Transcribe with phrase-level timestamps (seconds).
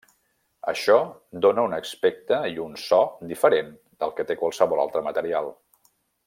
[0.71, 0.95] Això
[1.45, 3.01] dóna un aspecte i un so
[3.33, 3.71] diferent
[4.05, 5.55] del que té qualsevol altre material.